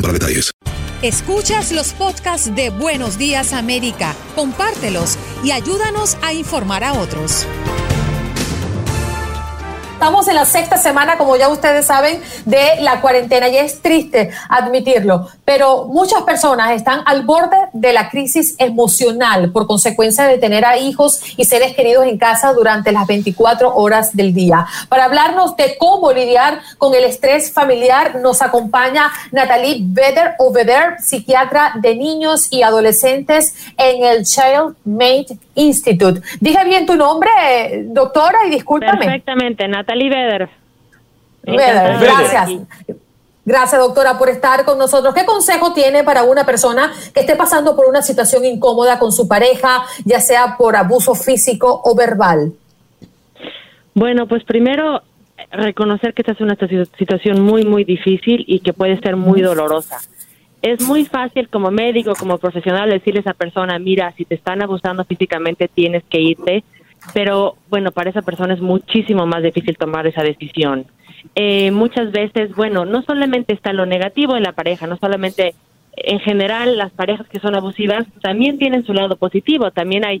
[0.00, 0.50] para detalles.
[1.02, 7.46] Escuchas los podcasts de Buenos Días América, compártelos y ayúdanos a informar a otros.
[9.96, 14.30] Estamos en la sexta semana, como ya ustedes saben, de la cuarentena y es triste
[14.50, 20.66] admitirlo, pero muchas personas están al borde de la crisis emocional por consecuencia de tener
[20.66, 24.66] a hijos y seres queridos en casa durante las 24 horas del día.
[24.90, 31.72] Para hablarnos de cómo lidiar con el estrés familiar, nos acompaña Natalie Vedder Oveder, psiquiatra
[31.80, 36.20] de niños y adolescentes en el Child Mate Institute.
[36.40, 37.30] Dije bien tu nombre,
[37.86, 38.98] doctora, y discúlpame.
[38.98, 40.48] Perfectamente, Natalie Vedder.
[41.42, 42.50] Vedder, gracias.
[43.44, 45.14] Gracias, doctora, por estar con nosotros.
[45.14, 49.28] ¿Qué consejo tiene para una persona que esté pasando por una situación incómoda con su
[49.28, 52.52] pareja, ya sea por abuso físico o verbal?
[53.94, 55.00] Bueno, pues primero
[55.52, 56.56] reconocer que esta es una
[56.98, 60.00] situación muy, muy difícil y que puede ser muy dolorosa.
[60.66, 64.62] Es muy fácil como médico, como profesional, decirle a esa persona, mira, si te están
[64.62, 66.64] abusando físicamente tienes que irte,
[67.14, 70.86] pero bueno, para esa persona es muchísimo más difícil tomar esa decisión.
[71.36, 75.54] Eh, muchas veces, bueno, no solamente está lo negativo en la pareja, no solamente
[75.92, 80.20] en general las parejas que son abusivas también tienen su lado positivo, también hay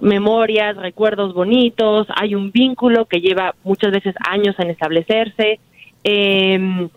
[0.00, 5.60] memorias, recuerdos bonitos, hay un vínculo que lleva muchas veces años en establecerse.
[6.02, 6.88] Eh,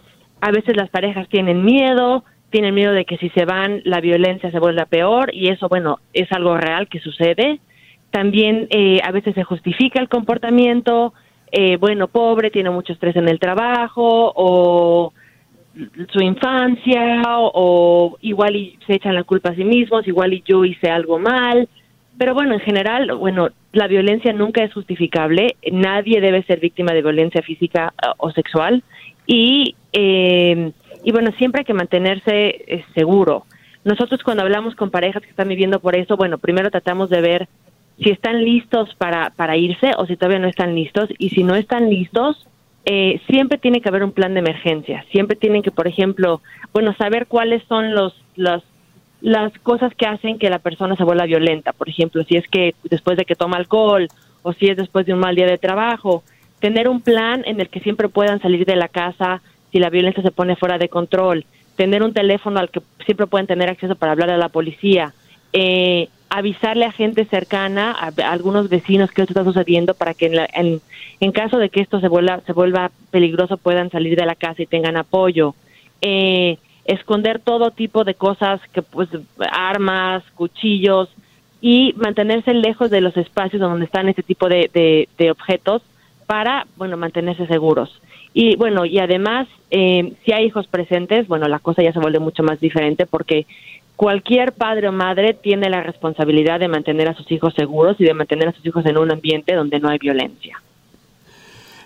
[0.41, 4.51] a veces las parejas tienen miedo, tienen miedo de que si se van la violencia
[4.51, 7.59] se vuelva peor y eso, bueno, es algo real que sucede.
[8.11, 11.13] También eh, a veces se justifica el comportamiento,
[11.51, 15.13] eh, bueno, pobre, tiene mucho estrés en el trabajo o
[16.11, 20.65] su infancia o, igual y se echan la culpa a sí mismos, igual y yo
[20.65, 21.69] hice algo mal.
[22.17, 25.55] Pero bueno, en general, bueno, la violencia nunca es justificable.
[25.71, 28.83] Nadie debe ser víctima de violencia física uh, o sexual.
[29.25, 30.71] Y, eh,
[31.03, 33.45] y bueno, siempre hay que mantenerse eh, seguro.
[33.83, 37.47] Nosotros cuando hablamos con parejas que están viviendo por eso, bueno, primero tratamos de ver
[37.97, 41.09] si están listos para, para irse o si todavía no están listos.
[41.17, 42.47] Y si no están listos,
[42.85, 45.05] eh, siempre tiene que haber un plan de emergencia.
[45.11, 46.41] Siempre tienen que, por ejemplo,
[46.73, 48.63] bueno, saber cuáles son los, los
[49.21, 51.73] las cosas que hacen que la persona se vuelva violenta.
[51.73, 54.07] Por ejemplo, si es que después de que toma alcohol
[54.43, 56.23] o si es después de un mal día de trabajo,
[56.59, 59.41] tener un plan en el que siempre puedan salir de la casa
[59.71, 61.45] si la violencia se pone fuera de control,
[61.75, 65.13] tener un teléfono al que siempre pueden tener acceso para hablar a la policía,
[65.53, 70.35] eh, avisarle a gente cercana, a, algunos vecinos que esto está sucediendo para que en,
[70.35, 70.81] la, en,
[71.19, 74.61] en, caso de que esto se vuelva, se vuelva peligroso puedan salir de la casa
[74.61, 75.55] y tengan apoyo.
[76.01, 79.09] Eh, esconder todo tipo de cosas, que pues
[79.51, 81.09] armas, cuchillos
[81.61, 85.81] y mantenerse lejos de los espacios donde están este tipo de, de objetos
[86.25, 87.89] para, bueno, mantenerse seguros.
[88.33, 92.19] Y bueno, y además, eh, si hay hijos presentes, bueno, la cosa ya se vuelve
[92.19, 93.47] mucho más diferente porque
[93.95, 98.13] cualquier padre o madre tiene la responsabilidad de mantener a sus hijos seguros y de
[98.13, 100.61] mantener a sus hijos en un ambiente donde no hay violencia.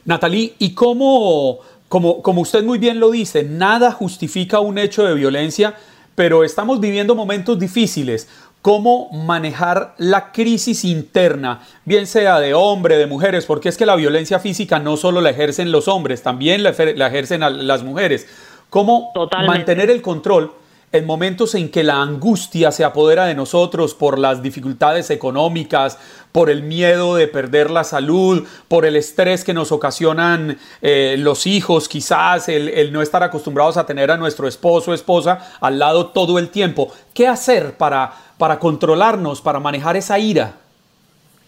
[0.05, 5.15] Natalie, ¿y cómo, como, como usted muy bien lo dice, nada justifica un hecho de
[5.15, 5.75] violencia,
[6.13, 8.27] pero estamos viviendo momentos difíciles?
[8.63, 13.97] Cómo manejar la crisis interna, bien sea de hombre, de mujeres, porque es que la
[13.97, 18.25] violencia física no solo la ejercen los hombres, también la, ejercen las mujeres.
[18.69, 19.11] Cómo
[19.45, 20.53] mantener el control
[20.93, 25.99] en momentos en que la angustia se apodera de nosotros por las dificultades económicas,
[26.31, 31.45] por el miedo de perder la salud, por el estrés que nos ocasionan eh, los
[31.45, 36.07] hijos, quizás el, no estar acostumbrados a tener a nuestro esposo o esposa al lado
[36.07, 36.93] todo el tiempo.
[37.13, 40.55] ¿Qué hacer para para controlarnos, para manejar esa ira?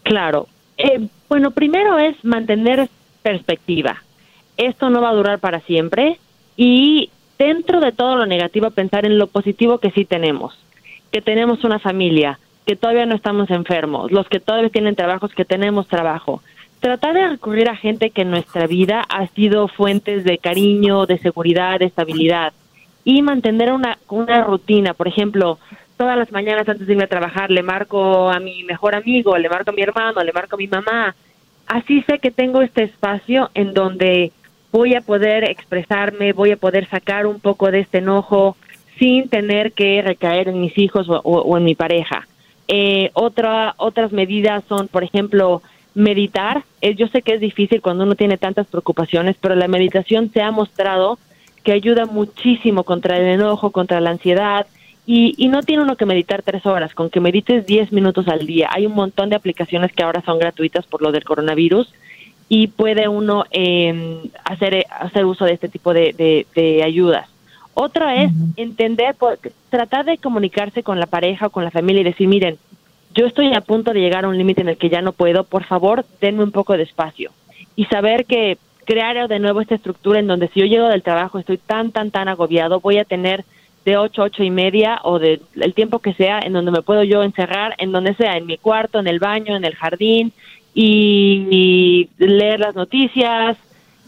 [0.04, 0.48] Claro.
[0.78, 2.90] Eh, bueno, primero es mantener
[3.22, 4.02] perspectiva.
[4.56, 6.20] Esto no va a durar para siempre
[6.56, 10.58] y dentro de todo lo negativo pensar en lo positivo que sí tenemos,
[11.12, 15.46] que tenemos una familia, que todavía no estamos enfermos, los que todavía tienen trabajos, que
[15.46, 16.42] tenemos trabajo.
[16.80, 21.18] Tratar de recurrir a gente que en nuestra vida ha sido fuentes de cariño, de
[21.18, 22.54] seguridad, de estabilidad
[23.04, 24.94] y mantener una, una rutina.
[24.94, 25.60] Por ejemplo,
[25.98, 29.50] todas las mañanas antes de irme a trabajar le marco a mi mejor amigo, le
[29.50, 31.16] marco a mi hermano, le marco a mi mamá.
[31.68, 34.32] Así sé que tengo este espacio en donde
[34.76, 38.58] voy a poder expresarme, voy a poder sacar un poco de este enojo
[39.00, 42.28] sin tener que recaer en mis hijos o, en mi pareja.
[42.68, 45.62] Eh, otra, otras medidas son, por ejemplo,
[45.94, 46.66] meditar.
[46.82, 50.42] Eh, yo sé que es difícil cuando uno tiene tantas preocupaciones, pero la meditación se
[50.42, 51.20] ha mostrado
[51.64, 54.68] que ayuda muchísimo contra el enojo, contra la ansiedad,
[55.08, 58.70] y, no tiene uno que meditar tres horas, con que medites diez minutos al día.
[58.72, 61.94] Hay un montón de aplicaciones que ahora son gratuitas por lo del coronavirus
[62.48, 67.28] y puede uno em, hacer, hacer uso de este tipo de, de, ayudas.
[67.74, 69.16] Otra es entender,
[69.70, 72.58] tratar de comunicarse con la pareja o con la familia y decir, miren,
[73.14, 75.44] yo estoy a punto de llegar a un límite en el que ya no puedo,
[75.44, 77.32] por favor, denme un poco de espacio.
[77.76, 81.40] Y saber que crear de nuevo esta estructura en donde si yo llego del trabajo
[81.40, 83.44] estoy tan, tan, tan agobiado, voy a tener
[83.84, 87.04] de ocho, ocho y media o de el tiempo que sea en donde me puedo
[87.04, 90.34] yo encerrar, en donde sea, en mi cuarto, en el baño, en el jardín
[90.76, 93.58] y, leer las noticias,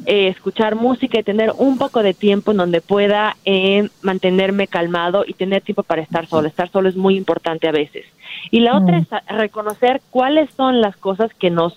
[0.06, 5.24] eh, escuchar música y tener un poco de tiempo en donde pueda eh, mantenerme calmado
[5.26, 6.48] y tener tiempo para estar solo.
[6.48, 8.06] Estar solo es muy importante a veces.
[8.52, 9.02] Y la otra mm.
[9.02, 11.76] es reconocer cuáles son las cosas que nos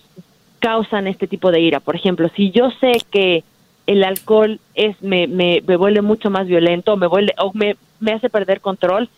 [0.59, 1.81] causan este tipo de ira.
[1.81, 3.45] Por ejemplo, si yo sé que
[3.87, 8.13] el alcohol es me, me, me vuelve mucho más violento, me vuelve o me, me
[8.13, 9.09] hace perder control,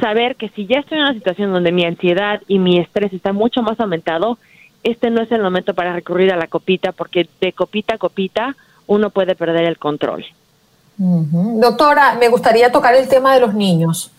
[0.00, 3.32] saber que si ya estoy en una situación donde mi ansiedad y mi estrés está
[3.32, 4.38] mucho más aumentado,
[4.82, 8.56] este no es el momento para recurrir a la copita, porque de copita a copita
[8.86, 10.24] uno puede perder el control.
[10.96, 14.10] Doctora, me gustaría tocar el tema de los niños.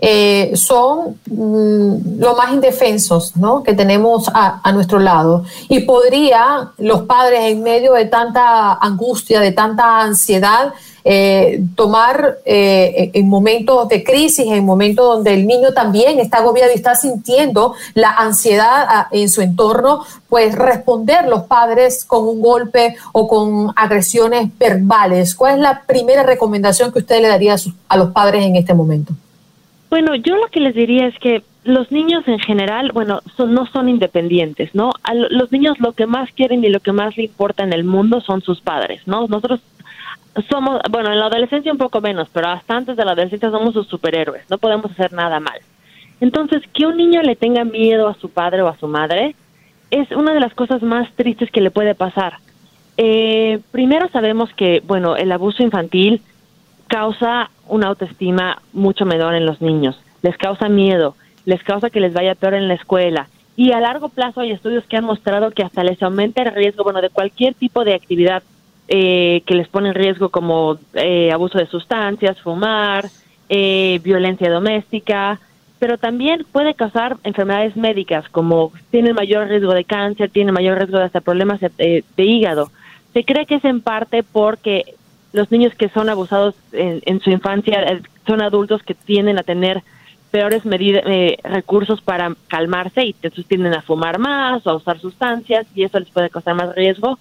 [0.00, 3.64] Eh, son mm, los más indefensos ¿no?
[3.64, 5.44] que tenemos a, a, nuestro lado.
[5.68, 10.72] Y podría los padres en medio de tanta angustia, de tanta ansiedad,
[11.10, 16.70] eh, tomar eh, en momentos de crisis, en momentos donde el niño también está agobiado
[16.70, 22.42] y está sintiendo la ansiedad ah, en su entorno, pues responder los padres con un
[22.42, 25.34] golpe o con agresiones verbales.
[25.34, 27.56] ¿Cuál es la primera recomendación que usted le daría
[27.88, 29.14] a, los padres en este momento?
[29.88, 33.88] Bueno, yo lo que les diría es que los niños en general, bueno, no son
[33.88, 34.92] independientes, ¿no?
[35.02, 37.84] A los niños lo que más quieren y lo que más le importa en el
[37.84, 39.26] mundo son sus padres, ¿no?
[39.26, 39.60] Nosotros
[40.50, 43.74] somos, bueno, en la adolescencia un poco menos, pero hasta antes de la adolescencia somos
[43.74, 45.58] sus superhéroes, no podemos hacer nada mal.
[46.20, 49.34] Entonces, que un niño le tenga miedo a su padre o a su madre
[49.90, 52.38] es una de las cosas más tristes que le puede pasar.
[52.96, 56.20] Eh, primero sabemos que, bueno, el abuso infantil
[56.88, 61.14] causa una autoestima mucho menor en los niños, les causa miedo,
[61.44, 63.28] les causa que les vaya peor en la escuela.
[63.56, 66.84] Y a largo plazo hay estudios que han mostrado que hasta les aumenta el riesgo,
[66.84, 68.42] bueno, de cualquier tipo de actividad
[68.90, 73.10] eh, que les pone en riesgo como eh, abuso de sustancias, fumar,
[73.50, 75.38] eh, violencia doméstica,
[75.78, 80.96] pero también puede causar enfermedades médicas como tiene mayor riesgo de cáncer, tiene mayor riesgo
[80.96, 82.70] de hasta problemas de, hígado.
[83.12, 84.94] Se cree que es en parte porque
[85.34, 89.82] los niños que son abusados en, su infancia son adultos que tienden a tener
[90.30, 91.04] peores medidas,
[91.44, 96.00] recursos para calmarse y entonces tienden a fumar más o a usar sustancias y eso
[96.00, 97.18] les puede causar más riesgo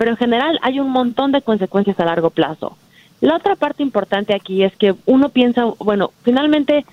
[0.00, 2.74] pero en general hay un montón de consecuencias a largo plazo.
[3.20, 6.86] La otra parte importante aquí es que uno piensa, bueno, finalmente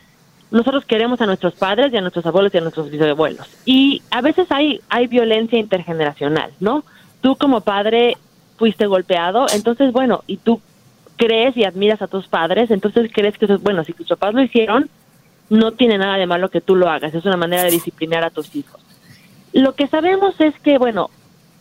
[0.51, 3.47] nosotros queremos a nuestros padres y a nuestros abuelos y a nuestros bisabuelos.
[3.63, 6.83] Y a veces hay, hay violencia intergeneracional, ¿no?
[7.21, 8.17] Tú como padre
[8.57, 10.59] fuiste golpeado, entonces bueno, y tú
[11.15, 14.33] crees y admiras a tus padres, entonces crees que eso es bueno, si tus papás
[14.33, 14.89] lo hicieron,
[15.49, 18.31] no tiene nada de malo que tú lo hagas, es una manera de disciplinar a
[18.31, 18.81] tus hijos.
[19.53, 21.09] Lo que sabemos es que, bueno,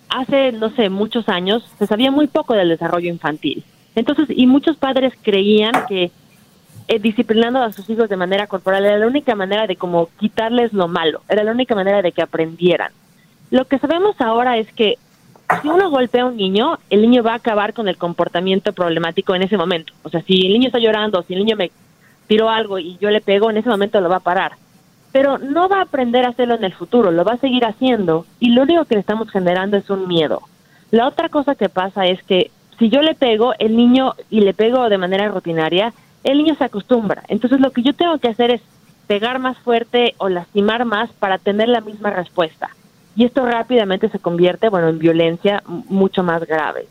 [0.08, 3.64] hace, no sé, muchos años se sabía muy poco del desarrollo infantil.
[3.94, 6.10] Entonces, y muchos padres creían que
[6.88, 10.72] eh, disciplinando a sus hijos de manera corporal era la única manera de como quitarles
[10.72, 12.92] lo malo, era la única manera de que aprendieran.
[13.50, 14.96] Lo que sabemos ahora es que
[15.62, 19.34] si uno golpea a un niño, el niño va a acabar con el comportamiento problemático
[19.34, 19.92] en ese momento.
[20.02, 21.70] O sea, si el niño está llorando, si el niño me
[22.26, 24.52] tiró algo y yo le pego, en ese momento lo va a parar.
[25.16, 28.26] Pero no va a aprender a hacerlo en el futuro, lo va a seguir haciendo
[28.38, 30.42] y lo único que le estamos generando es un miedo.
[30.90, 34.52] La otra cosa que pasa es que si yo le pego, el niño, y le
[34.52, 37.22] pego de manera rutinaria, el niño se acostumbra.
[37.28, 38.60] Entonces lo que yo tengo que hacer es
[39.06, 42.68] pegar más fuerte o lastimar más para tener la misma respuesta.
[43.16, 46.88] Y esto rápidamente se convierte, bueno, en violencia mucho más grave.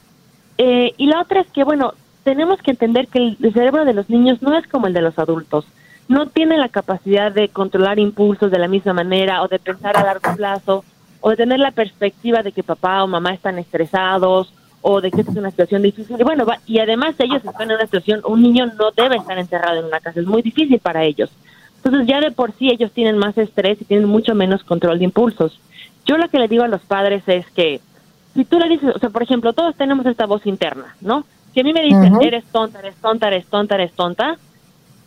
[0.57, 4.09] Eh, y la otra es que, bueno, tenemos que entender que el cerebro de los
[4.09, 5.67] niños no es como el de los adultos.
[6.07, 10.03] No tiene la capacidad de controlar impulsos de la misma manera o de pensar a
[10.03, 10.83] largo plazo
[11.21, 15.21] o de tener la perspectiva de que papá o mamá están estresados o de que
[15.21, 16.15] esta es una situación difícil.
[16.19, 19.79] Y bueno, y además ellos están en una situación, un niño no debe estar encerrado
[19.79, 21.31] en una casa, es muy difícil para ellos.
[21.77, 25.05] Entonces ya de por sí ellos tienen más estrés y tienen mucho menos control de
[25.05, 25.59] impulsos.
[26.05, 27.81] Yo lo que le digo a los padres es que
[28.35, 31.25] si tú le dices, o sea, por ejemplo, todos tenemos esta voz interna, ¿no?
[31.53, 34.37] Si a mí me dicen, eres tonta, eres tonta, eres tonta, eres tonta,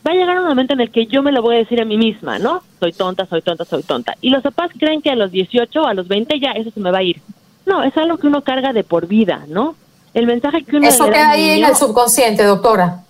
[0.07, 1.85] va a llegar un momento en el que yo me lo voy a decir a
[1.85, 2.63] mí misma, ¿no?
[2.81, 4.15] Soy tonta, soy tonta, soy tonta.
[4.21, 6.81] Y los papás creen que a los 18 o a los 20 ya eso se
[6.81, 7.21] me va a ir.
[7.67, 9.75] No, es algo que uno carga de por vida, ¿no?
[10.15, 10.89] El mensaje que uno...
[10.89, 13.03] Eso queda ahí en el subconsciente, doctora.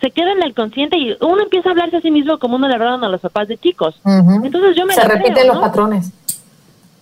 [0.00, 2.68] Se queda en el consciente y uno empieza a hablarse a sí mismo como uno
[2.68, 4.00] le hablaron a los papás de chicos.
[4.04, 4.94] Entonces yo me...
[4.94, 6.10] Se repiten los patrones.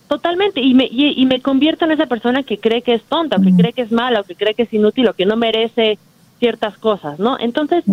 [0.07, 3.41] Totalmente, y me, y, me convierto en esa persona que cree que es tonta, o
[3.41, 5.99] que cree que es mala, o que cree que es inútil, o que no merece
[6.41, 7.37] ciertas cosas, ¿no?
[7.39, 7.83] Entonces,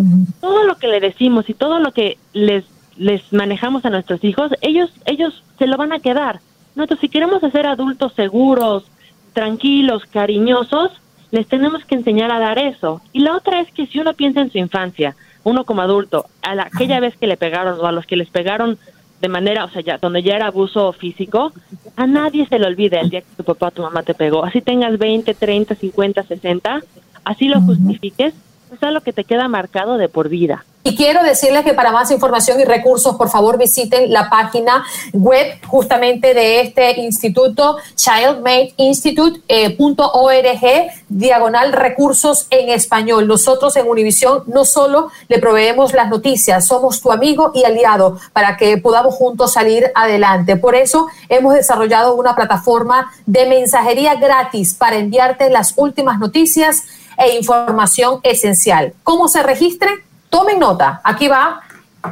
[0.41, 2.65] todo lo que le decimos y todo lo que les,
[2.97, 6.39] les manejamos a nuestros hijos, ellos, ellos se lo van a quedar.
[6.75, 6.83] ¿no?
[6.83, 8.85] Entonces, si queremos hacer adultos seguros,
[9.33, 10.91] tranquilos, cariñosos,
[11.29, 13.01] les tenemos que enseñar a dar eso.
[13.13, 16.55] Y la otra es que si uno piensa en su infancia, uno como adulto, a
[16.55, 18.79] la, aquella vez que le pegaron o a los que les pegaron
[19.21, 21.53] de manera, o sea, ya, donde ya era abuso físico,
[21.95, 24.43] a nadie se le olvida el día que tu papá o tu mamá te pegó.
[24.43, 26.81] Así tengas 20, 30, 50, 60,
[27.23, 28.33] así lo justifiques,
[28.73, 30.65] es algo que te queda marcado de por vida.
[30.81, 35.59] Y quiero decirles que para más información y recursos, por favor visiten la página web
[35.67, 43.27] justamente de este instituto, childmadeinstitute.org, diagonal recursos en español.
[43.27, 48.55] Nosotros en Univisión no solo le proveemos las noticias, somos tu amigo y aliado para
[48.55, 50.55] que podamos juntos salir adelante.
[50.55, 56.83] Por eso hemos desarrollado una plataforma de mensajería gratis para enviarte las últimas noticias
[57.19, 58.93] e información esencial.
[59.03, 59.89] ¿Cómo se registre?
[60.29, 61.61] Tomen nota, aquí va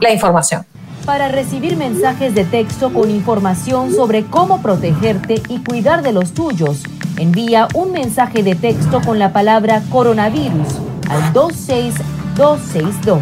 [0.02, 0.66] la información.
[1.06, 6.84] Para recibir mensajes de texto con información sobre cómo protegerte y cuidar de los tuyos,
[7.18, 10.68] envía un mensaje de texto con la palabra coronavirus
[11.10, 13.22] al 26262.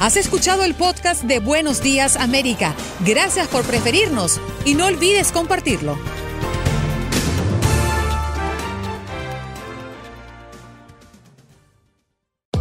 [0.00, 2.74] Has escuchado el podcast de Buenos Días América.
[3.06, 5.96] Gracias por preferirnos y no olvides compartirlo.